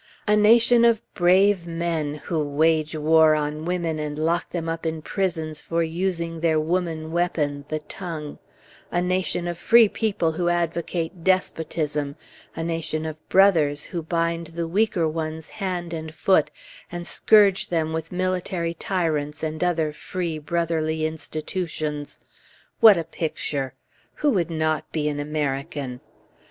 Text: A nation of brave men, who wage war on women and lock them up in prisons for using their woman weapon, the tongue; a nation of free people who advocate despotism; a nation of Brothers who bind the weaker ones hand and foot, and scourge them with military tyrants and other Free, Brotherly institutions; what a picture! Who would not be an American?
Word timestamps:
A 0.27 0.35
nation 0.35 0.83
of 0.83 0.99
brave 1.13 1.67
men, 1.67 2.15
who 2.25 2.43
wage 2.43 2.95
war 2.95 3.35
on 3.35 3.65
women 3.65 3.99
and 3.99 4.17
lock 4.17 4.49
them 4.49 4.67
up 4.67 4.83
in 4.83 5.03
prisons 5.03 5.61
for 5.61 5.83
using 5.83 6.39
their 6.39 6.59
woman 6.59 7.11
weapon, 7.11 7.65
the 7.69 7.77
tongue; 7.77 8.39
a 8.89 8.99
nation 8.99 9.47
of 9.47 9.59
free 9.59 9.87
people 9.87 10.31
who 10.31 10.49
advocate 10.49 11.23
despotism; 11.23 12.15
a 12.55 12.63
nation 12.63 13.05
of 13.05 13.29
Brothers 13.29 13.83
who 13.83 14.01
bind 14.01 14.47
the 14.47 14.67
weaker 14.67 15.07
ones 15.07 15.49
hand 15.49 15.93
and 15.93 16.15
foot, 16.15 16.49
and 16.91 17.05
scourge 17.05 17.67
them 17.69 17.93
with 17.93 18.11
military 18.11 18.73
tyrants 18.73 19.43
and 19.43 19.63
other 19.63 19.93
Free, 19.93 20.39
Brotherly 20.39 21.05
institutions; 21.05 22.19
what 22.79 22.97
a 22.97 23.03
picture! 23.03 23.75
Who 24.15 24.31
would 24.31 24.49
not 24.49 24.91
be 24.91 25.07
an 25.09 25.19
American? 25.19 26.01